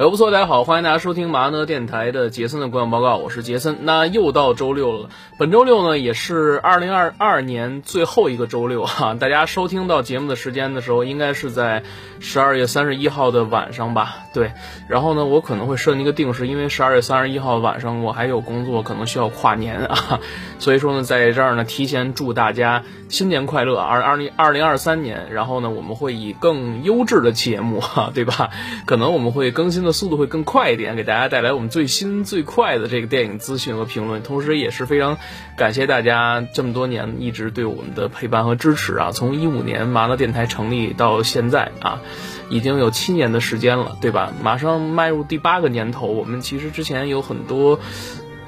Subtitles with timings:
[0.00, 3.80] 哎，不错，大家好，欢迎大家收听麻呢电台的杰森的观影报告，我是杰森。
[3.82, 9.12] 那又到周六了，本周六呢也是二零二二年最后一个周六哈。
[9.20, 11.82] 大家收听到节目的时间的时候，应该是在
[12.18, 14.24] 十二月三十一号的晚上吧？
[14.32, 14.52] 对。
[14.88, 20.18] 然后呢，我可能会设定一个定时，因为十二月三十一号晚上我还有工作，可能需要跨年啊。
[20.58, 25.30] 所以说呢，在这儿呢，提前祝大家新年快乐，二二零二零二三年。
[25.30, 28.48] 然后呢，我们会以更优质的节目哈，对吧？
[28.86, 29.89] 可能我们会更新的。
[29.92, 35.18] 速度会更快一点，给大家带来我们最新最快的这个电影资讯和评论，同时也是非常
[35.56, 39.10] 感谢大家这么多年一直对我们的陪伴和支持啊！
[39.12, 42.00] 从一五年麻辣电台成立到现在啊，
[42.48, 44.32] 已经有七年的时间了，对吧？
[44.42, 47.78] 马上迈入第八个年头，我们其实之前有很多。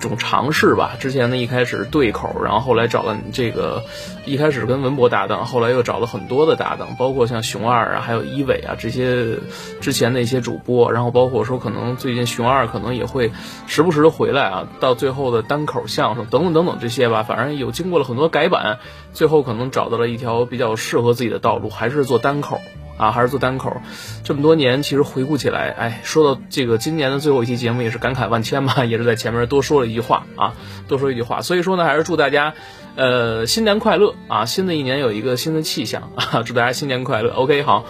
[0.02, 3.84] 一种尝试吧，之前呢一开始对口，然后后来找了这个，
[4.26, 9.38] 一开始跟文博搭档，后来又找了很多的搭档，包括像熊二啊，还有一伟啊这些
[9.80, 13.30] 之前的一些主播，然后包括说可能最近熊二可能也会
[13.68, 18.80] 时不时的回来啊，到最后的单口相声等等等等这些吧，反正有经过了很多改版，
[19.12, 22.60] 最后可能找到了一条比较适合自己的道路，还是做单口。
[22.96, 23.80] 啊，还是做单口，
[24.24, 30.54] 这么多年，其实回顾起来，哎，说到这个今年的最后一期节目，也是感慨万千嘛， 也是在前面多说了一句话啊，
[30.88, 32.54] 多说一句话，所以说呢，还是祝大家，
[32.96, 37.32] 呃，新年快乐啊，新的一年有一个新的气象啊， 祝大家新年快乐。
[37.32, 37.84] OK，好。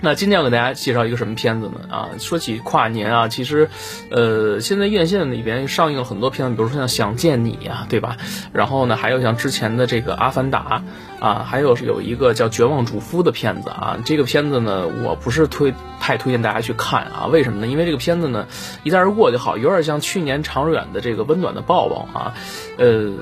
[0.00, 1.80] 那今天要给大家介绍一个什么片子呢？
[1.90, 3.68] 啊，说起跨年啊，其实，
[4.10, 8.16] 呃，现在院线里边上映了很多片子，比如说像《想见你》呀，对吧？
[8.52, 10.84] 然后呢，还有像之前的这个《阿凡达》
[11.24, 13.98] 啊，还有有一个叫《绝望主夫》的片子啊。
[14.04, 17.26] 这个片子呢，我不是推太推荐大家去看啊。
[17.26, 17.66] 为什么呢？
[17.66, 18.46] 因为这个片子呢，
[18.84, 22.34] 一带而过就好，有点像去年长远的这个温暖的抱抱啊，
[22.78, 23.14] 呃。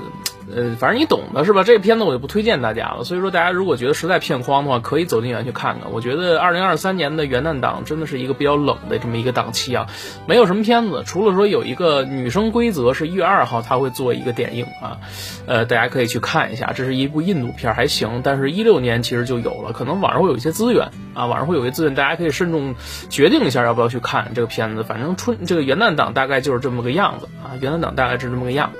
[0.54, 1.64] 呃，反正你懂的是吧？
[1.64, 3.04] 这个片子我就不推荐大家了。
[3.04, 5.90] 所以说，大家如果觉得实在片荒的话，可以走进园去看看。
[5.92, 9.86] 我觉得二零二三年的元旦档真的是一个比较冷的这么一个档期啊，
[10.26, 14.98] 没有什么片子，除了说有一个《女生规则》是一月二号他会做一个点映啊，
[15.46, 16.72] 呃，大家可以去看一下。
[16.72, 22.76] 这是一部印度片，还行，但是一六年其实就有了，可能网上会有一些资源啊，网上会有一些资源，大家可以慎重
[23.10, 24.84] 决定一下要不要去看这个片子。
[24.84, 28.70] 反正春这个元旦档大概就是这么个样子啊，元旦档大概是这么个样。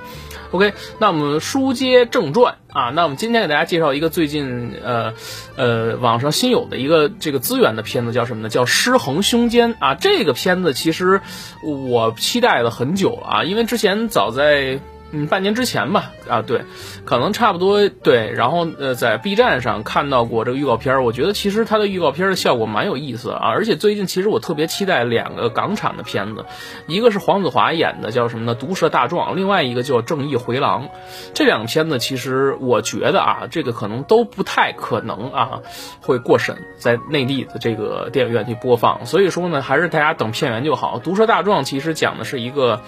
[0.56, 5.12] OK，那我们书接正传啊，那我们今天给大家介绍一个最近呃
[5.56, 8.48] 呃网上新有的一个这个资源的片子，叫什么呢？
[8.48, 9.94] 叫《失衡胸间》啊。
[9.94, 11.20] 这个片子其实
[11.62, 14.80] 我期待了很久了啊，因为之前早在。
[15.12, 16.64] 嗯，半年之前吧，啊，对，
[17.04, 18.32] 可能差不多对。
[18.32, 23.46] 然后呃，在 B 站上看到过这个预告片儿，我觉得其实它的预告片儿的效果蛮有意思啊。
[23.46, 26.44] 而且最近其实我特别期待两个港产的片子，
[26.88, 28.56] 一个是黄子华演的，叫什么呢？
[28.56, 30.88] 毒舌大壮，另外一个叫正义回廊。
[31.34, 35.60] 这两个片子其实我觉得啊，这个可能都不太可能啊
[36.00, 39.06] 会过审在内地的这个电影院去播放。
[39.06, 40.98] 所以说呢，还是大家等片源就好。
[40.98, 42.80] 毒舌大壮其实讲的是一个。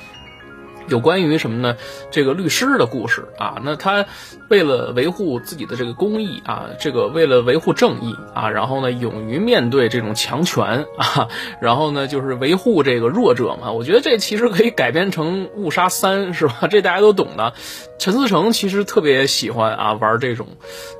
[0.89, 1.77] 有关于什么呢？
[2.11, 4.07] 这个律师的故事啊，那他
[4.49, 11.29] 为了维护自己的这个公益啊，这个为了维护正义啊，然后呢，勇于面对这种强权啊，
[11.61, 13.71] 然后呢，就是维护这个弱者嘛。
[13.73, 16.67] 我觉得这其实可以改编成《误杀三》，是吧？
[16.71, 17.53] 这大家都懂的。
[17.99, 20.47] 陈思诚其实特别喜欢啊玩这种，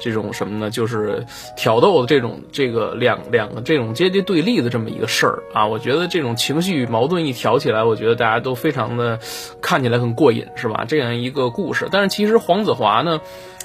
[0.01, 0.69] 这种什么呢？
[0.71, 1.25] 就是
[1.57, 5.67] 挑逗的这种这个两两个这种阶级对立的这么一个事儿啊。
[5.67, 9.21] 我觉得这种情绪矛盾一挑起来，我觉得大家都非常的
[9.63, 10.85] 看看起来很过瘾，是吧？
[10.89, 11.89] 这样一个故事。
[11.89, 13.21] 但是其实黄子华呢，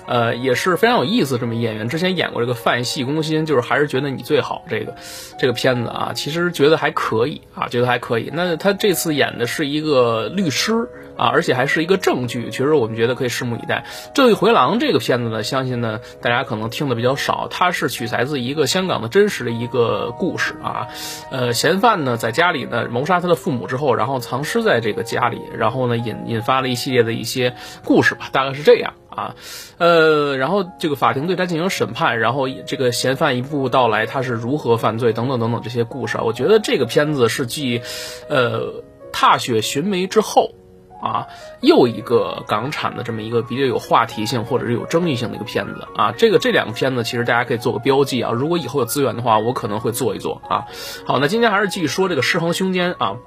[0.08, 1.88] 呃，也是非常有意思这么演员。
[1.90, 4.96] 之前演过这个《范戏攻心》，就是还是觉得你最好这个
[5.40, 8.30] 这个片子啊，其实觉得还可以啊，觉得还可以。
[8.34, 10.90] 那他这次演的是一个律师。
[11.16, 13.86] 啊，而且还是一个正剧，其实我们觉得可以拭目以待。
[14.14, 20.88] 《正义回廊》这个片子呢，相信呢大家可能听的比较少，它是取材自一个香港的真实的一个故事啊。
[21.30, 27.54] 呃，嫌犯呢在家里呢谋杀他的父母之后，然后藏尸在这个家里，然后呢引引发了一系列的一些
[27.86, 29.36] 故事吧，大概是这样啊。
[29.78, 36.24] 呃，然后这个法庭对他进行审判，然后这个嫌犯一步步到来，他是如何犯罪等等等等这些故事啊。
[36.24, 37.82] 我觉得这个片子是继
[38.30, 38.60] 呃
[39.12, 40.52] 《踏雪寻梅》之后。
[41.04, 41.28] 啊，
[41.60, 50.64] 又一个港产的这么一个比较有话题性或者是有争议性的一个片子啊，这个这两个片子其实大家可以做个标记啊，如果以后有资源的话，我可能会做一做啊。
[51.06, 53.16] 好，那今天还是继续说这个《失衡凶间》啊，《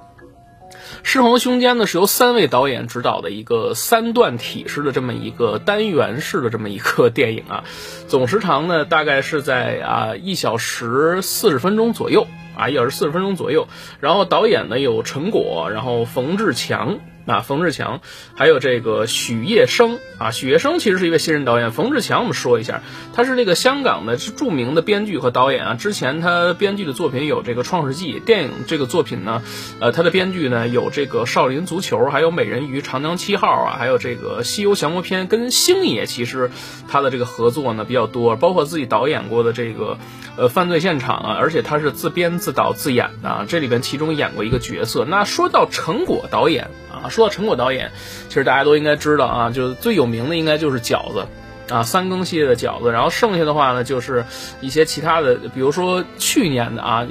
[1.03, 7.63] 狮王凶间》呢是由三位导演执导的一个三段体式的这么一个单元式的这么一个 电影啊，
[8.07, 13.67] 总时长呢大概是在啊一小时四十分钟左右啊，一小时四十分钟左右，
[13.99, 16.99] 然后导演呢有陈果，然后冯志强。
[17.27, 17.99] 啊，冯志强，
[18.35, 21.71] 还有这个许业生啊，许业生其实是一位新人导演。
[21.71, 22.81] 冯志强，我们说一下，
[23.13, 25.73] 他是这个香港的著名的编剧和导演啊。
[25.73, 29.43] 之前他编剧的作品有这个《创世纪》电影这个作品呢，
[29.81, 35.25] 呃，他的编剧呢有这个《少林足球》，还有《美人鱼》《长江七号》啊，还有这个《西游降魔篇》。
[35.27, 36.49] 跟星爷其实
[36.87, 39.97] 他的这个合作呢比较多，包括自己导演过的这个
[40.37, 45.03] 呃犯罪现场啊，而且他是自编自导自演的，啊这里边其中演过一个角色。
[45.03, 46.69] 那说到成果导演。
[47.03, 47.91] 啊，说到陈果导演，
[48.27, 51.25] 其实大家都应该知道啊，就是最有名的应该就是饺子。
[51.69, 54.25] 啊，三更系列的饺子，然后剩下的话呢，就是
[54.61, 57.05] 一些其他的，比如说去年的啊，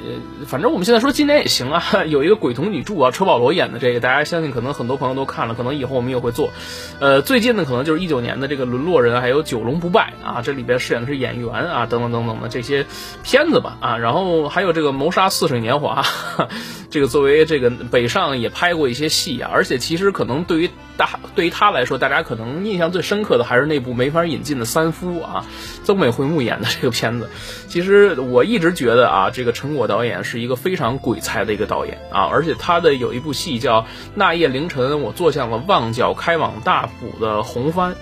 [0.47, 6.51] 反正我们现在说今年也行啊， 有一个鬼童女柱啊，车保罗演的这个，大家相信可能很多朋友都看了，可能以后我们也会做。
[6.99, 12.87] 呃，最近的可能就是一九年的这个沦落人，还有九龙不败啊，这里边饰演的是演员啊，等等等等的这些
[13.23, 16.03] 片子吧啊，然后还有这个谋杀似水年华，
[16.89, 24.41] 这个作为这个北上也拍过一些戏啊，而且其实可能对于大对于他来说，大家可能印象最深刻的还是那部没法引。
[24.47, 25.45] 进的三夫啊，
[25.83, 27.29] 曾美惠木演的这个片子，
[27.67, 33.81] 其实我一直觉得啊，这个陈果导演是一个非常鬼才的一个导演啊，而且他的有一部戏叫
[34.15, 37.95] 《那夜凌晨我坐向了旺角开往大埔的红帆》，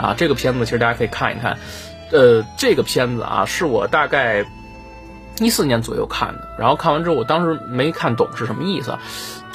[0.00, 1.58] 啊，这个片子其实大家可以看一看，
[2.12, 4.44] 呃，这个片子啊是我大概
[5.40, 8.96] 一四年左右看的，然后看完之后我当时没看懂是什么意思。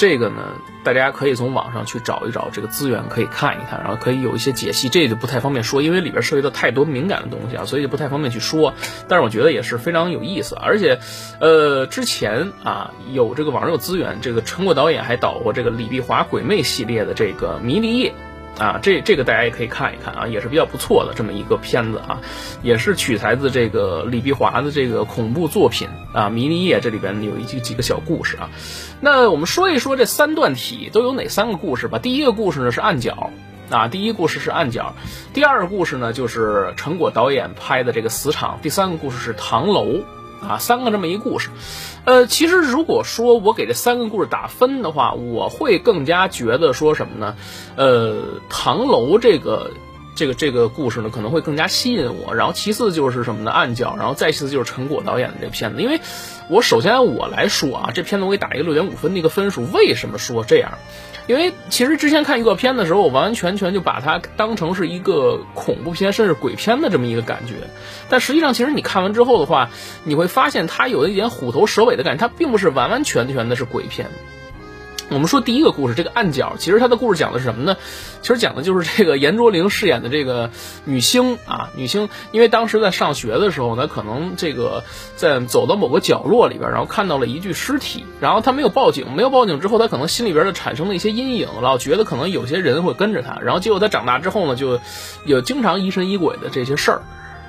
[0.01, 4.89] 这个呢，大家可以从网上去找一找这个资源，可以看一看，然后可以有一些解析。
[4.89, 8.74] 这就不太方便说，因为里边涉及到太多敏感的东西啊，所以就不太方便去说。
[9.07, 10.98] 但是我觉得也是非常有意思，而且，
[11.39, 18.09] 呃，之前啊有这个网上有资源，这个陈果导演还导过这个李碧华鬼魅系列的这个《迷离夜》。
[18.59, 22.21] 啊，这这个大家也可以看一看啊，也是比较不错的这么一个片子啊，
[22.62, 28.50] 也是取材自这个李碧华的这个恐怖作品啊，《迷离夜》这里边有一几几个小故事啊。
[29.00, 31.98] 那我们说一说这三段体都有哪三个故事吧。
[31.98, 33.31] 第一个故事呢是暗角
[33.69, 34.94] 啊，第一故事是暗角，
[35.33, 40.01] 第二个故事呢就是陈果导演拍的这个死场，第三个故事是唐楼。
[40.42, 41.51] 啊，三个这么一故事，
[42.03, 47.36] 呃，其实如果说我给这三个故事打分的话，我会更加觉得说什么呢？
[47.75, 49.71] 呃，唐楼这个
[50.21, 52.35] 这个这个故事呢，可能会更加吸引我。
[52.35, 53.50] 然后其次就是什么呢？
[53.50, 55.81] 暗角，然后再其次就是陈果导演的这个片子。
[55.81, 56.00] 因为
[56.47, 59.65] 我首先我来说啊，这片子我给打一个六点五分的一个分数。
[59.71, 60.73] 为什么说这样？
[61.25, 67.56] 因为其实之前看预告片的时候，我完完全全就把它当成是一个恐怖片，甚至鬼片的这么一个感觉。
[68.07, 69.71] 但实际上，其实你看完之后的话，
[70.03, 74.06] 你会发现它有一点虎头蛇尾的感觉，它并不是完完全全的是鬼片。
[75.11, 77.75] 我们说第一个故事，这个暗角，其实它的故事讲的是什么呢？
[78.21, 80.49] 其实讲的就是这个严卓玲饰演的这个
[80.85, 84.85] 女星啊，女星，因为当时在上学的时候呢，可能这个
[85.17, 94.79] 在走到某个角落里边，然后看到了一具尸体，然后她没有报警，没有报警之后，她可能心里边就产生了一些阴影，老觉得可能有些人会跟着她，然后结果她长大之后呢，就
[95.25, 97.01] 有经常疑神疑鬼的这些事儿，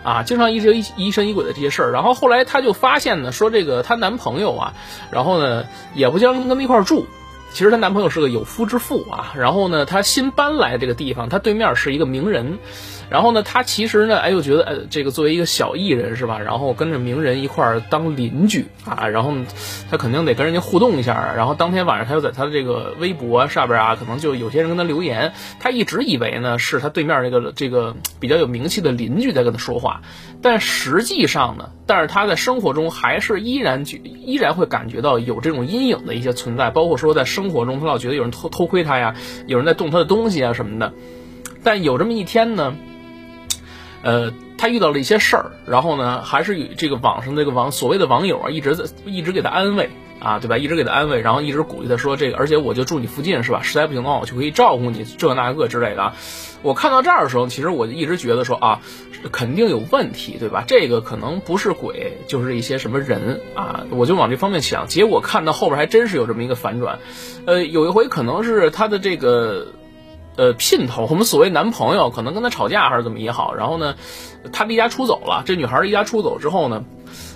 [0.02, 4.74] 啊，经常疑神疑神疑鬼的这些事儿，然后后来她就发现呢，说这个她男朋友啊，
[5.12, 7.06] 然后呢也不经常跟她一块住。
[7.52, 12.58] 其实她男朋友是个有夫之妇啊，然后呢，她新搬来这个地方，她对面是一个名人。
[13.10, 16.38] 然后呢，他其实呢，哎，又觉得，呃，这个作为一个小艺人是吧？
[16.38, 19.34] 然后跟着名人一块儿当邻居啊，然后
[19.90, 21.34] 他肯定得跟人家互动一下啊。
[21.36, 25.34] 然后当天晚上，他又在他的这个微博上边啊，可能就有些人跟他留言。
[25.60, 30.00] 他一直以为呢，是他对面这个这个比较有名气的邻居在跟他说话，
[30.40, 40.94] 但实际上呢，但是他在生活中还是依然就依然会感觉到有这种阴影的一些存在，包括说在生生活中，他老觉得有人偷偷窥他呀，有人在动他的东西啊什么的。
[41.64, 42.76] 但有这么一天呢。
[44.02, 50.58] 呃，他遇到了一些事儿，然后呢，还是与这个网上这个网所谓的网友啊，一直在一直给他安慰啊，对吧？
[50.58, 53.62] 一直给他安慰，然后一直鼓励他说这个，而且我就住你附近是吧？
[53.62, 56.12] 实在不行的话，我就可以照顾你这那个之类的。
[56.62, 58.80] 我看到这儿的时候，其实我就一直觉得说啊，
[59.30, 60.64] 肯定有问题，对吧？
[60.66, 64.86] 这个可能不是鬼，就是一些什么人啊，我就往这方面想。
[64.86, 66.98] 结果看到后边还真是有这么一个反转，
[67.46, 69.68] 呃，有一回可能是他的这个。
[70.36, 73.94] 呃，姘头，我们所谓男朋友，可能跟他吵架还是怎么也好，然后呢，
[74.52, 75.42] 他离家出走了。
[75.44, 76.84] 这女孩离家出走之后呢，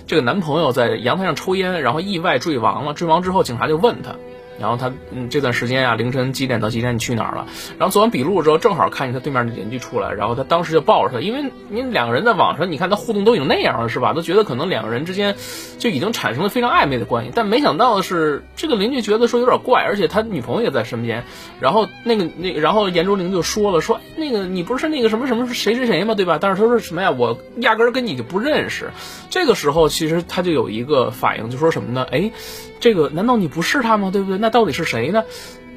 [0.07, 2.93] 这个男朋友在阳台上抽烟，然后意外坠亡了。
[2.93, 4.15] 坠亡之后，警察就问他。
[4.59, 7.47] 然后他嗯这段时间啊凌晨几点到几点你去哪儿了？
[7.77, 14.13] 然后做完笔录之后正好看见他对面的邻居出来，然后他当时就抱着他，因为您两个人在网上你看他互动都已经那样了是吧？
[14.13, 15.35] 都觉得可能两个人之间
[15.77, 21.23] 就已经产生了非常暧昧的关系，但没想到的是这个邻居觉得说有点怪，而且他女朋友也在身边。
[21.59, 26.15] 然后那个那然后严卓林就说了说那个你不是那个什么什么谁谁谁吗？
[26.15, 26.37] 对吧？
[26.41, 27.11] 但是他说什么呀？
[27.11, 28.91] 我压根儿跟你就不认识。
[29.29, 32.07] 这个时候其实他就有一个反应，就说什么呢？
[32.11, 32.31] 哎。
[32.79, 34.09] 这个难道你不是他吗？
[34.11, 34.37] 对不对？
[34.37, 35.23] 那到底是谁呢？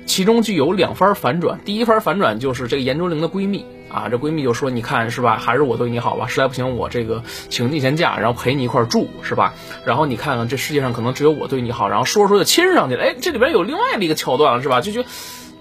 [0.07, 1.61] 其中就有两番反转。
[1.65, 5.37] 第一番反转就是这个严卓灵的闺蜜啊，这闺蜜就说：“你看是吧？
[5.37, 6.27] 还是我对你好吧？
[6.27, 9.55] 实在不行，我这个请你先假，然后陪你一块住是吧？
[9.85, 13.05] 然后你看看这世界上可能只有我对你好，然后说着说着就亲上去了。
[13.05, 14.81] 哎，这里边有另外的一个桥段了是吧？
[14.81, 15.09] 就觉得。”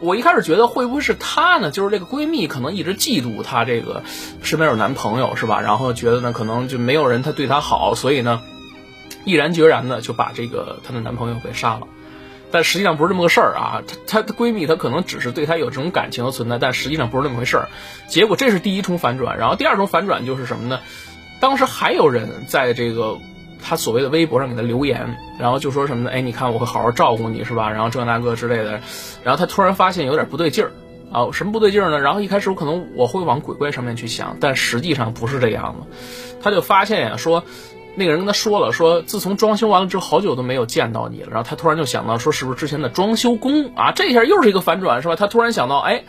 [0.01, 1.71] 我一开始觉得会不会是她呢？
[1.71, 4.01] 就是这个闺蜜可能一直嫉妒她这个
[4.41, 5.59] 身边有男朋友是吧？
[5.59, 8.41] 然后觉得呢可能就没有人她对她好，所以呢
[9.25, 11.87] 毅然决然的就把这个她的男朋友给杀了。
[12.51, 13.83] 但实际上不是这么个事儿啊！
[13.87, 17.69] 她她的闺蜜她可能只是对她有这种感情的存在，但实际上不是那么回事儿。
[18.07, 20.79] 结果这是第一重反转，然后第二重反转就是什么呢？
[21.39, 23.17] 当时还有人在这个。
[23.61, 26.11] 她所谓的微博上给她留言，然后就说什么呢？
[26.11, 27.69] 哎，你看我会好好照顾你，是吧？
[27.69, 28.79] 然后这那个之类的。
[29.21, 30.71] 然后她突然发现有点不对劲儿
[31.11, 31.99] 啊，什么不对劲儿呢？
[31.99, 35.87] 然后一开始我可能我会往鬼怪上面去想，但实际上不是这样的。
[36.41, 37.43] 她就发现呀，说
[37.95, 41.27] 那个人跟他说了，说自从装修完了之后，好久都没有见到你了。
[41.31, 43.91] 然后他突然就想到，说是不是之前的装修工啊？
[43.91, 45.15] 这下又是一个反转，是吧？
[45.15, 46.03] 他突然想到，哎，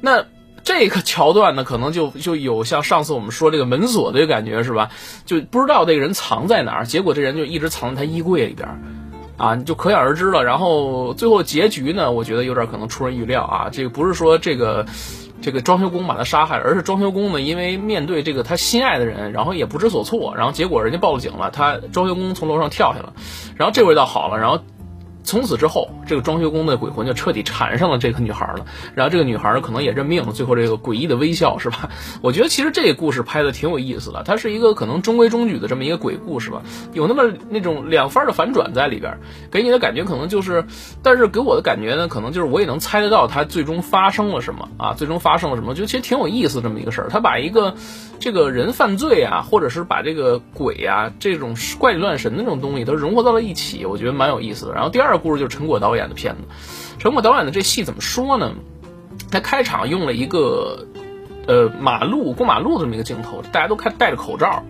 [0.00, 0.24] 那。
[0.66, 4.88] 这个桥段呢，可能就就有像上次我们说这个门锁的感觉是吧？
[5.26, 8.66] 就不知道这个人藏在哪儿，结果这人就一直藏在他衣柜里边，
[9.36, 10.42] 啊，你就可想而知了。
[10.42, 13.68] 然后最后结局呢，我觉得有点可能出人预料啊。
[13.70, 14.86] 这个不是说这个
[15.44, 23.12] 这个装修工把他杀害，而是装修工呢，因为面对这个他心爱的人，然后也不知所措，然后结果人家报了警了，他装修工从楼上跳下了，
[23.54, 24.58] 然后这回倒好了，然后。
[25.24, 28.66] 从此之后，这个装修工的鬼魂就彻底缠上了这个女孩了。
[28.94, 30.32] 然后这个女孩呢，可能也认命了。
[30.32, 31.88] 最后这个诡异的微笑，是吧？
[32.20, 34.22] 我觉得其实这个故事拍的挺有意思的。
[34.22, 36.62] 它是一个可能中规中矩的这么一个鬼故事吧，
[36.92, 39.18] 有那么那种两番的反转在里边，
[39.50, 40.66] 给你的感觉可能就是，
[41.02, 44.92] 但是给我的感觉呢，可能就是我也能猜得到它最终发生了什么啊？
[44.92, 45.74] 最终发生了什么？
[45.74, 47.08] 就其实挺有意思这么一个事儿。
[47.08, 47.74] 他把一个
[48.20, 54.74] 这个人犯罪啊，或者是把这个鬼啊这种怪力乱神的那种东西都融合到了一起，我觉得蛮有意思的。
[54.74, 55.13] 然后第二。
[55.18, 56.42] 故事就是陈果导演的片子，
[56.98, 58.52] 陈果导演的这戏怎么说呢？
[59.30, 60.86] 他开场用了一个
[61.46, 64.62] 呃马路过马路的这么一个镜头，大家都开戴着口罩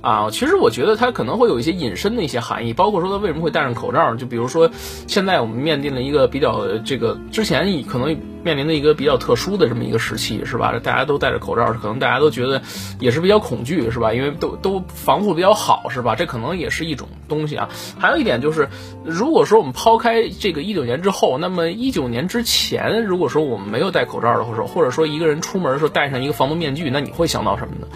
[0.00, 0.30] 啊。
[0.30, 4.14] 其实我觉得他可能会有一些隐身的一些含义，包括说他为什么会戴上口罩。
[4.16, 4.70] 就比如说
[5.06, 8.16] 现在我们面临了一个比较这个之前可能。
[8.48, 10.72] 面临的一个比较特殊的这么一个时期，是吧？
[10.82, 12.62] 大家都戴着口罩，可能大家都觉得
[12.98, 14.14] 也是比较恐惧，是吧？
[14.14, 16.16] 因为都都防护比较好，是吧？
[16.16, 17.68] 这可能也是一种东西啊。
[17.98, 18.70] 还有一点就是，
[19.04, 27.86] 如果说我们抛开这个一九年之后，那么一九年之前，如果说我们没有戴口罩的时候，或者说一个人出门的时候戴上一个防毒面具，那你会想到什么呢？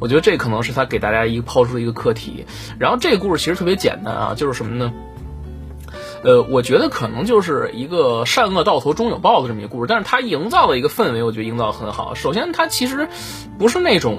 [0.00, 2.44] 我觉得这可能是他给大家一个抛出的一个课题。
[2.80, 4.92] 然后这个故事其实特别简单啊，就是什么呢？
[6.22, 12.14] 呃，我觉得可能就是一个善恶到头终有报的这么一个故事，但是它营造的一个氛围，我觉得营造得很好。
[12.14, 13.08] 首先，它其实
[13.58, 14.18] 不是那种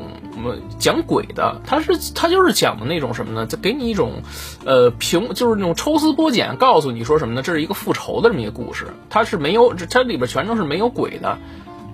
[0.79, 3.45] 讲鬼的，它是它就是讲的那种什么呢？
[3.45, 4.23] 就给你一种
[4.65, 7.43] 呃平，就是那种抽丝剥茧，告诉你说什么呢？
[7.43, 11.37] 这是一个复仇的这么一个故事，它是没有，它里边全都是没有鬼的，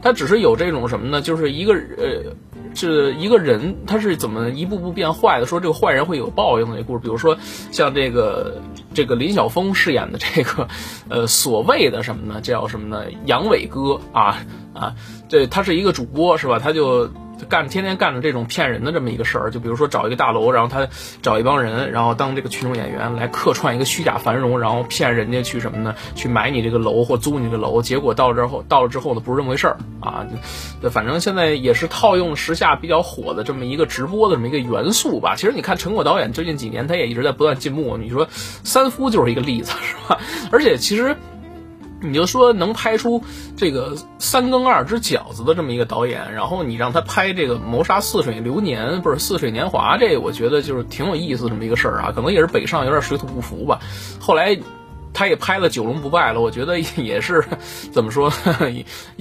[0.08, 1.22] 他只是有这种什么呢？
[1.22, 2.34] 就是一个呃。
[2.76, 5.48] 是一个人，他是怎么一步步变坏的？
[5.48, 7.36] 说这个坏人会有报应的故事，比如说
[7.72, 8.62] 像这个
[8.94, 10.68] 这个林晓峰饰演的这个，
[11.10, 12.40] 呃，所谓的什么呢？
[12.40, 13.06] 叫什么呢？
[13.26, 14.46] 杨伟哥啊
[14.76, 14.94] 啊，
[15.28, 16.60] 这他是一个主播是吧？
[16.60, 17.10] 他就。
[17.40, 20.88] 就干天天干着这种骗人的这么一个事儿，就比如说找一个大楼，然后他
[21.22, 25.96] 找一帮人，然后当这个群众演员来客串一个虚假繁荣，然后骗人家去什么呢？
[26.16, 30.26] 去买你这个楼或租你这个楼，结果到了之后，到了之后呢，不是这么回事儿啊！
[30.82, 35.36] 对反正现在也是套用时下比较火的这么一个直播的这么一个元素吧。
[35.36, 37.98] 其实你看陈果导演最近几年，他也一直在不断进步。
[37.98, 40.20] 你说三夫就是一个例子，是吧？
[40.52, 41.16] 而且其实。
[42.00, 43.24] 你就说能拍出
[43.56, 52.12] 这个三更二只饺子的这么一个导演，然后你让他拍这个《谋杀似水流年》，不是《似水年华》，这我觉得就是挺有意思这么一个事儿啊。
[52.16, 53.80] 可能也是北上有点水土不服吧。
[54.20, 54.60] 后来
[55.12, 57.44] 他也拍了《九龙不败》了，我觉得也是
[57.92, 58.32] 怎么说，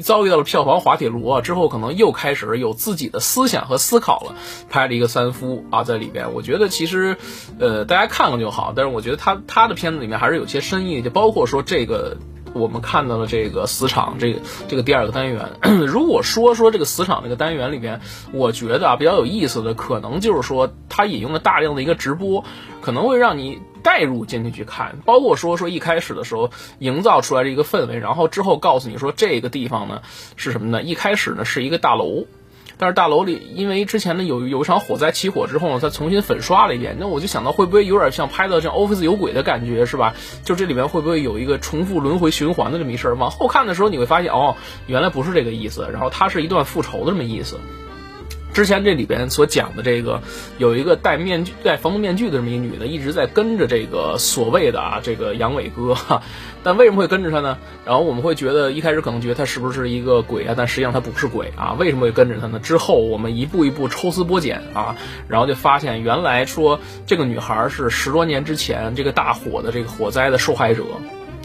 [0.03, 1.41] 遭遇到了票房滑铁卢啊。
[1.41, 4.35] 之后可能又开始有自己的思想和思考了，
[4.69, 6.35] 拍了一个三夫啊在里边。
[6.35, 7.17] 我觉得其实
[7.59, 12.19] 呃大家看看就好，但是我觉得他他的片子里面还是有些深意，就包括说这个。
[12.57, 15.49] 我们看到了这个死场，这个这个第二个单元。
[15.87, 18.01] 如果说说这个死场这个单元里边，
[18.33, 22.45] 我觉得啊比较有意思的，可能就是说它引用了大量的一个直播，
[22.81, 24.99] 可能会让你带入进去去看。
[25.05, 30.03] 包括说说一开始的时候营造出来的一个氛围，然后之后告诉你说这个地方呢
[30.37, 30.83] 是什么呢？
[30.83, 32.27] 一开始呢是一个大楼。
[32.79, 36.97] 但是大楼里，因为之前呢有有一场火灾起火之后呢，他重新粉刷了一遍。
[37.01, 40.15] 那我就想到会不会有点像拍到像 Office 有鬼的感觉，是吧？
[40.45, 43.15] 就这里面会不会有一个重复轮回循环的这么一事儿？
[43.15, 44.57] 往后看的时候你会发现，哦，
[44.87, 45.89] 原来不是这个意思。
[45.91, 47.59] 然后它是一段复仇的这么意思。
[48.57, 50.23] 之前这里边所讲的这个，
[50.57, 55.95] 有一个戴面具、戴防毒面具的这么一女的，一直在跟着这个所谓的啊这个杨伟哥，
[56.63, 57.59] 但为什么会跟着他呢？
[57.85, 60.55] 然后我们会觉得一开始可能觉得他是不是一个鬼啊？
[60.57, 62.59] 但实际上他不是鬼啊，为什么会跟着他呢？
[62.59, 64.97] 之后我们一步一步抽丝剥茧啊，
[65.29, 70.83] 然后就发现原来说这个女孩是十多年之前这个大火的这个火灾的受害者。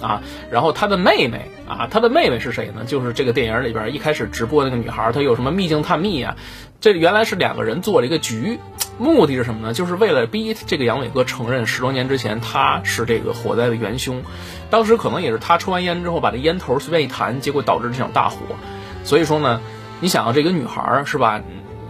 [0.02, 2.86] 啊，然后他的妹妹啊，他的妹妹是谁呢？
[2.88, 6.38] 就是这个电影里边一开始直播那个女孩，她有什么秘境探秘啊？
[6.82, 8.60] 这原来是两个人做了一个局，
[8.98, 9.72] 目的是什么呢？
[9.74, 14.24] 就是为了逼这个杨伟哥承认十多年之前他是这个火灾的元凶。
[14.72, 18.38] 当时可能也是他抽完烟之后把这烟头随便一弹，结果导致这场大火。
[19.04, 19.62] 所以说呢，
[20.00, 21.40] 你想啊，这个女孩是吧，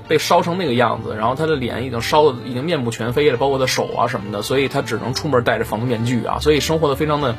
[0.10, 7.34] 被烧成那个样子，然后她的脸已经烧的已经面目全非了，包括她手啊什么的，所以她只能出门戴着防毒面具啊，所以生活的非常的。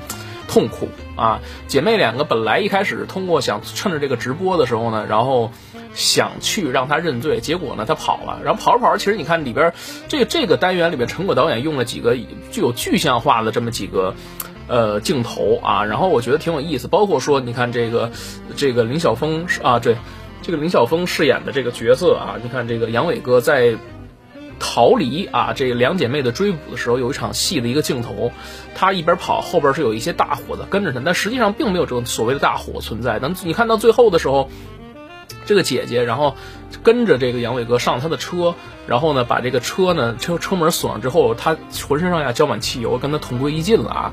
[0.48, 1.40] 痛苦啊！
[1.66, 5.50] 姐妹两个本来一开始通过想趁着这个直播的时候呢，然后
[5.94, 9.72] 想去让他认罪，结果呢他跑了，然后跑着跑着，其实你看里边
[10.08, 12.16] 这这个单元里边，陈果导演用了几个
[12.50, 14.14] 具有具象化的这么几个
[14.68, 18.10] 呃镜头啊，然后我觉得挺有意思，包括说你看这个
[18.56, 19.96] 这个林晓峰啊，对，
[20.42, 23.76] 这个林晓峰饰演的这个角色啊，你看这个杨伟哥在。
[24.64, 28.30] 逃离啊，这两姐妹的追捕的时候，有一场戏的一个镜头，
[28.76, 33.18] 她一边跑，后边是有一些大火的跟着她，但实际上并没有这种所谓的大火存在。
[33.18, 34.48] 等你看到最后的时候，
[35.46, 36.36] 这个姐姐然后
[36.84, 38.54] 跟着这个杨伟哥上他的车，
[38.86, 41.56] 然后呢把这个车呢车车门锁上之后，她
[41.88, 44.12] 浑身上下浇满汽油，跟他同归于尽了啊。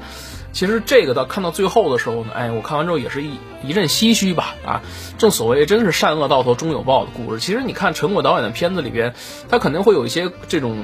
[0.51, 3.31] 其实这个到看到最后的时候呢，哎，我看完之后也是一
[3.63, 4.81] 一阵唏嘘吧，啊，
[5.17, 7.39] 正所谓真是善恶到头终有报的故事。
[7.39, 9.13] 其实你看陈果导演的片子里边，
[9.47, 10.83] 他肯定会有一些这种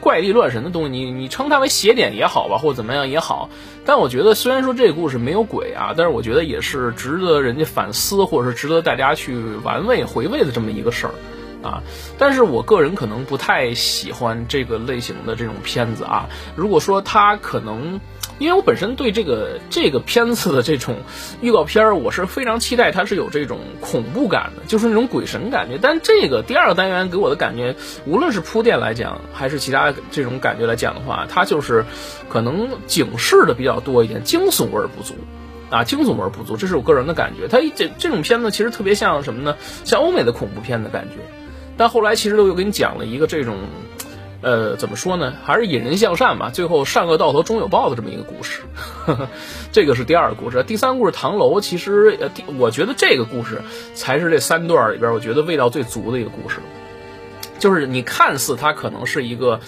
[0.00, 3.48] 怪力乱神的东西，你你称它为邪点也好吧，或者怎么样也好。
[3.84, 11.14] 但我觉得虽然说这个故事没有鬼啊，但是我觉得也是值得人家反思，或者是值得大家去玩味回味的这么一个事儿，
[11.66, 11.82] 啊。
[12.18, 16.28] 但是我个人可能不太喜欢这个类型的这种片子啊。
[16.56, 18.00] 如果说他可能。
[18.38, 20.96] 因为我本身对这个这个片子的这种
[21.40, 25.78] 预告片儿，我是非常期待它是有这种恐怖感的，就是那种鬼神感觉。
[25.80, 27.74] 但这个第二个单元给我的感觉，
[28.04, 31.86] 无论是铺垫来讲，还是其他这种感觉来讲的话，它就是
[32.28, 35.14] 可能警示的比较多一点，惊悚味儿不足
[35.70, 37.48] 啊，惊悚味儿不足，这是我个人的感觉。
[37.48, 39.56] 它这这种片子其实特别像什么呢？
[39.84, 41.16] 像欧美的恐怖片的感觉。
[41.78, 43.56] 但后来其实又又给你讲了一个这种。
[44.46, 45.34] 呃，怎么说呢？
[45.42, 46.50] 还是引人向善吧。
[46.50, 48.60] 最后善恶到头终有报的这么一个故事，
[49.72, 50.62] 这个是第二个故事。
[50.62, 53.60] 第三故事唐楼，其实呃，我觉得这个故事
[53.94, 56.60] 才是这三段里边我觉得味道最足的一个故事。
[57.58, 59.58] 就是你看似它可能是一个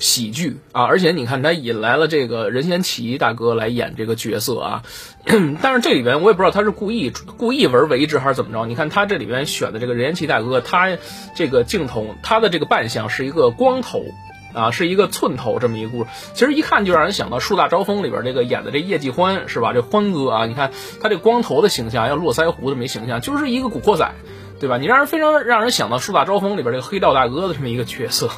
[0.00, 4.82] 喜剧啊，而且你看它引来了这个任贤齐大哥来演这个角色啊，
[5.62, 8.66] 但是这里边我也不知道他是故意故意而为之还是怎么着。
[8.66, 10.88] 你看他这里边选的这个任贤齐大哥，他
[11.36, 14.02] 这个镜头他的这个扮相是一个光头。
[14.54, 19.72] 啊，是一个寸头这么一个故事，其实一看就让人想到《树大招风》里边这个演的这叶继欢是吧？
[19.72, 20.70] 这欢哥啊，你看
[21.02, 24.10] 他这光头的形象，要络腮胡子没形象，就是一个古惑仔，
[24.60, 24.78] 对吧？
[24.78, 28.30] 你让人非常让人想到《树大招风》里边这个黑道大哥的这么一个角色，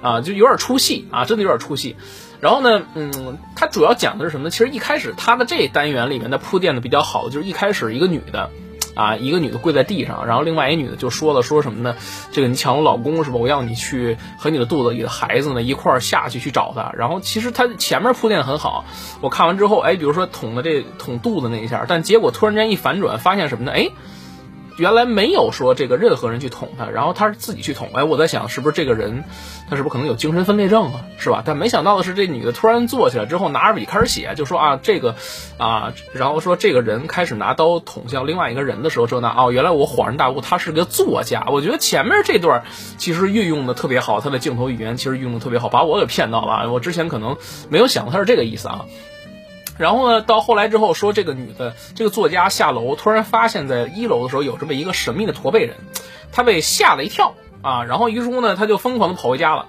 [0.00, 1.96] 啊，就有点出戏啊，真的有点出戏。
[2.40, 4.50] 然后呢，嗯，他主要讲的是什么呢？
[4.50, 8.50] 其实一开始他的这单元里面的铺垫的比较好，就是一开始一个女的。
[8.98, 11.94] 啊，一个女的跪在地上，然后另外一女的就说了，说什么呢？
[12.32, 13.36] 这个你抢我老公是吧？
[13.36, 16.92] 我要你去和你的肚子里的孩子呢一块儿下去去找他。
[16.98, 18.84] 然后其实他前面铺垫很好，
[19.20, 23.72] 我看完之后，哎，比如说捅了这捅肚子那一下，但结果突然间一反转，发现什么呢？
[23.72, 23.88] 哎。
[24.78, 27.90] 原来没有说这个任何人去捅他，然后他是自己去捅。
[27.94, 29.24] 哎，我在想是不是这个人，
[29.68, 31.00] 他是不是可能有精神分裂症啊？
[31.18, 31.42] 是吧？
[31.44, 35.16] 但没想到的是，这女的突然坐起来之后，拿着笔开始写，就说啊这个，
[35.58, 41.44] 啊，然后说这个人开始拿刀捅向另外一个人的时候，说呢，哦，原来我恍然大悟，他是个作家。
[41.50, 42.62] 我觉得前面这段
[42.98, 46.70] 其实运用的特别好，他的镜头语言其实运用的特别好，把我给骗到了。
[46.70, 47.36] 我之前可能
[47.68, 48.84] 没有想到他是这个意思啊。
[49.78, 55.76] 然后呢，到后来之后说，这个女的，这个作家下楼，突然发现，在一楼的时候有这么一个神秘的驼背人，
[56.32, 59.66] 他被吓了一跳啊，然后于是乎呢，他就疯狂的跑回家了。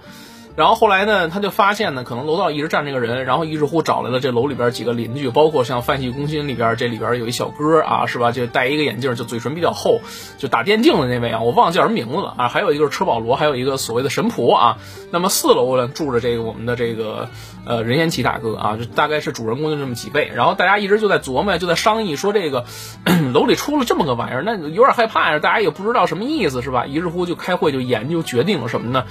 [0.59, 8.33] 然后后来呢，他就发现呢，可能楼道一直站这个人，然后于是乎找来了这楼里边几个邻居，包括像《范戏攻心》里边这里边有一小哥啊，是吧？
[8.33, 10.01] 就戴一个眼镜，就嘴唇比较厚，
[10.37, 12.49] 就打电竞的那位啊，我忘了叫什么名字了啊。
[12.49, 14.77] 还有一个是车保罗，还有一个所谓的神婆啊。
[15.11, 17.29] 那么四楼呢住着这个我们的这个
[17.65, 20.29] 呃任贤齐大哥啊，就大概是主人公的这么几位。
[20.35, 22.65] 然后大家一直就在琢磨，就在商议说这个
[23.33, 26.85] 楼里出了这么个玩意儿，那有点害怕呀，大家也不知道什么意思，是吧？
[26.85, 29.05] 于是乎就开会就研究决定了什么呢？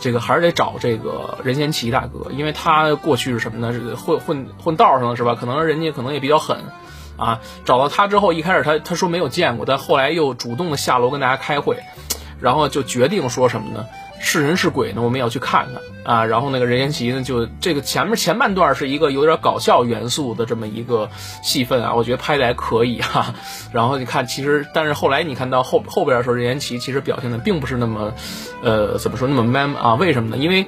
[0.00, 3.72] 这个还是得找这个任贤齐大哥，因为他过去是什么呢？
[3.72, 5.34] 是混混混道上的是吧？
[5.38, 6.64] 可能人家可能也比较狠，
[7.16, 11.76] 啊，找到他之后，一开始他他说没有见过，但后来又主动的下楼跟大家开会，
[12.40, 13.86] 然后就决定说什么呢？
[14.20, 15.02] 是人是鬼呢？
[15.02, 16.24] 我们要去看看啊！
[16.24, 21.08] 然后那个任贤齐呢，就这个前面前半段是一个有点搞笑元素的这么一个
[21.42, 23.34] 戏份啊，我觉得拍的还可以哈。
[23.72, 28.12] 然后你看，其实但是后来你看到后后边的时候，任贤齐其实表现的并不是那么，
[28.62, 29.94] 呃，怎么说那么 man 啊？
[29.94, 30.36] 为什么呢？
[30.36, 30.66] 因为。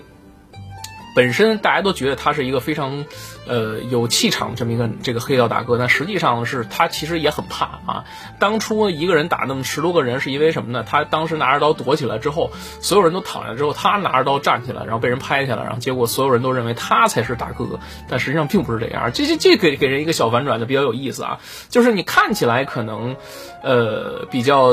[1.14, 3.04] 本身大家都觉得他是一个非常，
[3.46, 8.05] 呃，有气场这么一个这个黑道大哥，但实际上是他其实也很怕啊。
[8.38, 10.85] 当初一个人打那么十多个人，是因为什么呢？
[10.88, 12.50] 他当时拿着刀躲起来之后，
[12.81, 19.11] 所有人都躺下之后，他拿着刀站起来，然后被人拍下来，然后结果所有人都认为他才是大哥，但实际上并不是这样。
[19.12, 23.16] 这这这给给人一个小反转就比较有意思啊，就是你看起来可能，
[23.62, 24.72] 呃，比较。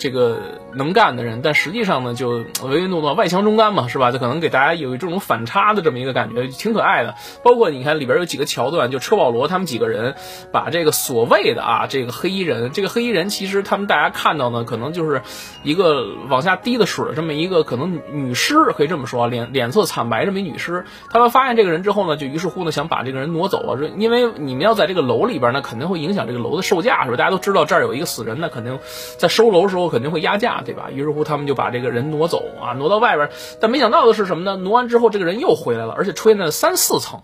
[0.00, 2.30] 这个能干的人，但实际上呢，就
[2.62, 4.12] 唯唯诺诺、外强中干嘛，是吧？
[4.12, 7.16] 就可能给大家有这种反差的这么一个感觉，挺可爱的。
[7.44, 10.16] 包括你看里边有几个桥段，就车保罗他们几个人
[10.50, 15.20] 把这个所谓的啊，这个黑衣人，这个黑衣人其实他们大家看到呢，可能就是
[15.62, 20.86] 一个往下滴的水这么一个可能女尸，可以这么说，脸脸色惨白这么一女尸。
[21.10, 27.16] 他们发现这个人之后呢，就于是乎呢想把这个人挪走啊，因为你们要在这个楼里边呢，肯定会影响这个楼的售价，是吧？
[27.18, 28.78] 大家都知道这儿有一个死人，那肯定
[29.18, 29.90] 在收楼时候。
[29.90, 30.88] 肯定会压价，对吧？
[30.92, 33.28] 于是乎，他们就把这个人挪走啊，挪到外边。
[33.60, 34.56] 但没想到的是什么呢？
[34.56, 37.20] 挪完之后，这个人又回来了，而且出现在三四层。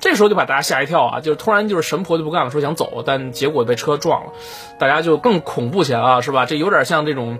[0.00, 1.20] 这时候就把大家吓一跳啊！
[1.20, 4.32] 就是突然就是神婆就不干了，说想走，但结果被车撞了，
[4.78, 6.46] 大家就更恐怖起来了，是吧？
[6.46, 7.38] 这有点像这种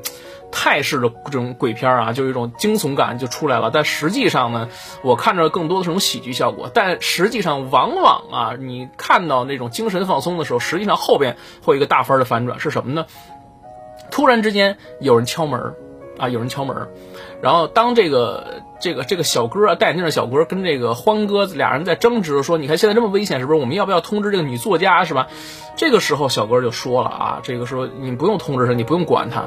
[0.52, 3.70] 泰式的这种鬼片啊，就有一种惊悚感就出来了。
[3.72, 4.68] 但实际上呢，
[5.02, 6.70] 我看着更多的是种喜剧效果。
[6.72, 13.06] 但实际上，往往啊，你看到那种精神放松的时候，实际上后边会有一个大分的反转，是什么呢？
[14.10, 15.74] 突然之间有人敲门，
[16.18, 16.88] 啊，有人敲门，
[17.42, 23.58] 然后当这个这个这个小哥戴眼镜的小哥跟这个欢哥俩人在争执，说你看现在这么危险，是不是？
[23.58, 25.28] 我们要不要通知这个女作家，是吧？
[25.76, 29.46] 这个时候小哥就说了啊，这个说你不用通知她，你不用管她，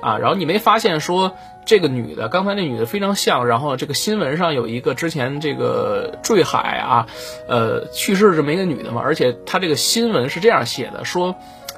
[0.00, 1.32] 啊，然后你没发现说
[1.64, 7.06] 这个女的，刚才那女的非常像，然后这个新闻上有一个之前这个坠海啊，
[7.48, 11.36] 呃，去世这么一个女的嘛，而且她这个新闻是这样写的，说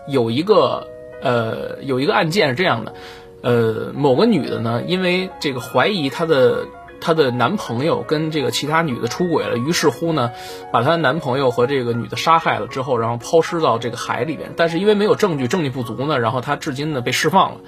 [0.09, 0.87] 有一个。
[1.23, 2.95] 呃，有一个案件是这样的，
[3.43, 6.67] 呃，某个女的呢，因为这个怀疑她的
[7.01, 10.33] 她的男朋友跟这个其他女的出轨了，于是乎呢，
[10.73, 17.61] 把她的男朋友和这个女的杀害了之后，然后抛尸到这个海里边，但是因为没有证据，证据不足呢，然后她至今呢被释放了，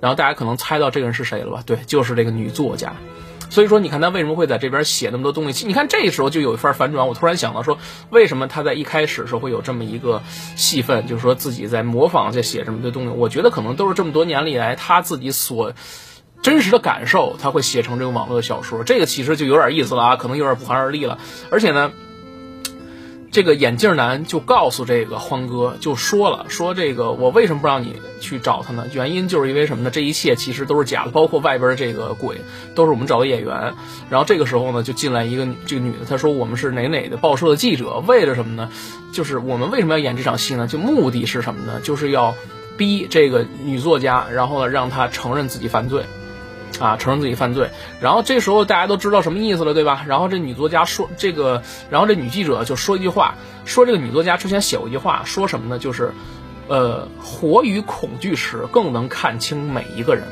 [0.00, 1.62] 然后大家可能猜到这个人是谁了吧？
[1.64, 2.94] 对，就是这个女作家。
[3.54, 5.64] 所以说，你看他为什么会在这边写那么多东西？
[5.64, 7.06] 你看这时候就有一番反转。
[7.06, 7.78] 我突然想到说，
[8.10, 10.24] 为什么他在一开始时候会有这么一个
[10.56, 13.10] 戏份，就是说自己在模仿在写这么多东西？
[13.10, 15.72] 我觉得可能都是这么多年以来他自己所
[16.42, 18.82] 真实的感受，他会写成这个网络的小说。
[18.82, 21.18] 这个其实就有点意思了啊，可能有点不寒而栗了。
[21.52, 21.92] 而且呢。
[23.34, 28.86] 这个眼镜男就告诉这个欢哥，就说了，说这个我为什么不让你去找他呢？
[28.92, 29.90] 原因就是因为什么呢？
[29.90, 32.40] 这一切其实都是假的，包括外边这个鬼
[32.76, 33.74] 都是我们找的演员。
[34.08, 38.70] 然后这个时候呢，就进来一个这个女的，她说我们是哪哪的报社的记者，为了什么呢？
[39.12, 40.68] 就是我们为什么要演这场戏呢？
[40.68, 41.80] 就目的是什么呢？
[41.80, 42.36] 就是要
[42.76, 46.04] 逼这个女作家，然后呢让她承认自己犯罪。
[46.80, 50.04] 啊，承认自己犯罪，然后这时候大家都知道什么意思了，对吧？
[50.08, 55.78] 然后这女作家说这个，然后这女记者就说一句话，说这个女作家之前写过一句话，说什么呢？
[55.78, 56.12] 就是，
[56.66, 60.24] 呃，活于恐惧时更能看清每一个人，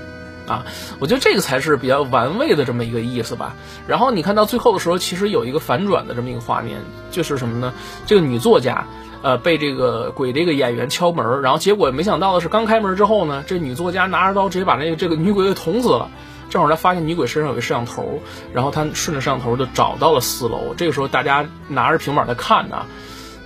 [0.48, 0.64] 啊，
[0.98, 3.54] 我觉得这个才是比较玩味的这么一个意思吧。
[3.86, 7.72] 然后你看到最后的时候，其实有一个反转的这么一个画面，就是什么呢？
[8.06, 8.84] 这个女作家。
[9.24, 16.10] 呃，被这个鬼这个演员敲门，然后结果没想到的是，刚开门之后呢，这女作家拿着刀直接把那个这个女鬼给捅死了。
[16.52, 18.20] 正好他发现女鬼身上有个摄像头，
[18.52, 20.74] 然后他顺着摄像头就找到了四楼。
[20.76, 22.84] 这个时候大家拿着平板在看呢，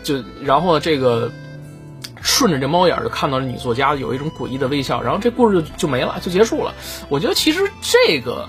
[0.03, 1.31] 就然后这个
[2.21, 6.75] 顺着这猫眼就看到了女作家有一种诡异的微笑，然后这故事就就没了，就结束了。
[7.09, 8.49] 我觉得其实这个。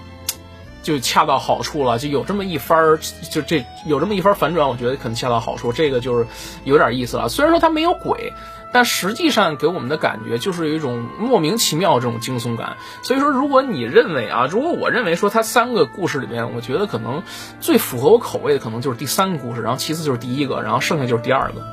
[0.83, 2.97] 就恰到好处了，就有这么一番儿，
[3.29, 5.73] 就这有这么一番反转，我觉得可能恰到好处。
[5.73, 6.25] 这个就是
[6.63, 7.27] 有点意思了。
[7.27, 8.31] 虽然说它没有鬼，
[8.77, 12.77] 但实际上给我们的感觉就是有一种莫名其妙这种惊悚感。
[13.01, 17.23] 所以说，如果你认为啊，如果我认为说它三个故事里面，我觉得可能
[17.59, 21.65] 最符合我口味的可能就是第三个故事，然后其次就是第一个，然后剩下就是第二个。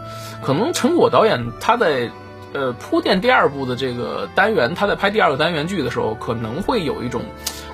[0.42, 2.10] 可能陈果导演他在
[2.54, 7.20] 呃铺垫第二部的这个单元，他在拍第二个单元剧的时候，可能会有一种。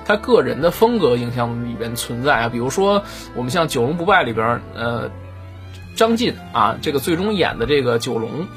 [0.03, 5.09] 他个人的风格影响里边存在啊，比如说我们像《九龙不败》里边，呃，
[5.95, 8.47] 张晋啊，这个最终演的这个九龙，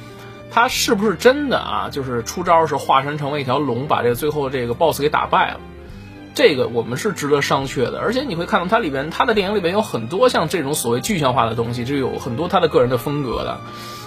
[0.54, 1.88] 他是不是真的啊？
[1.90, 5.60] 就是出招是化身成为一条龙，把这个最后这个 BOSS 给打败了？
[6.32, 7.98] 这个我们是值得商榷的。
[7.98, 13.58] 而且你会看到它里边，他的电影里边有很多像这种所谓具象化的东西，就有很多他的个人的风格的。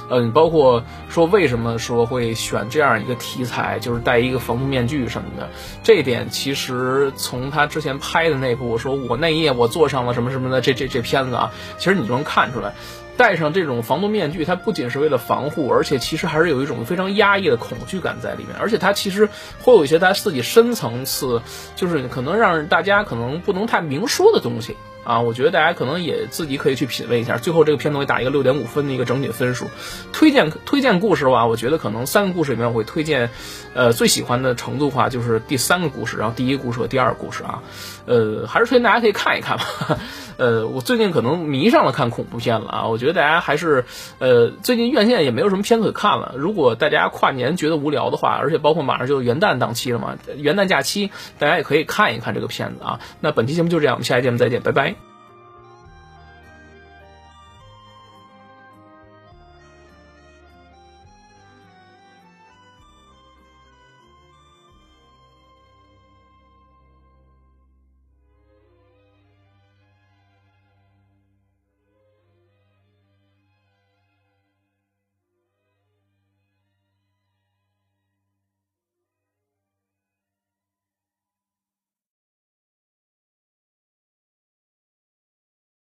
[0.10, 5.50] 嗯，包括说为什么说会选这样一个题材，就是戴一个防毒面具什么的，
[5.84, 12.74] 这点其实从他之前拍的那部说我那夜我坐上了什么什么的这这这片子啊，其实你就能看出来。
[13.18, 18.56] 戴上这种防毒面具，它不仅是为了防护，而且其实还是有一种非常压抑的恐惧感在里面。
[18.60, 19.28] 而且它其实
[19.60, 21.42] 会有一些它自己深层次，
[21.76, 25.22] 就是可能让大家可能不能太明说的东西啊。
[25.22, 27.38] 我觉得大家可能也自己可以去品味一下。
[27.38, 29.68] 最后这个片子会打一个六点五分的一个整体分数。
[30.12, 33.30] 推荐推荐故事的话，我觉得可能三个故事里面我会推荐，
[33.74, 37.64] 呃，最喜欢的程度话就是第三个故事，然后第一个故事和第二个故事啊。
[38.06, 39.66] 呃，还是推荐大家可以看一看吧。
[40.38, 42.88] 呃，我最近可能迷上了看恐怖片了啊！
[42.88, 43.86] 我觉得大家还是，
[44.20, 46.36] 呃，最近院线也没有什么片子可看了。
[46.38, 53.00] 如果大家跨年觉得无聊的话，而且包括马上就元旦档期了嘛，元旦假期大家也可以看一看这个片子啊。
[53.20, 54.97] 那本期节目就这样，我们下期节目再见，拜拜。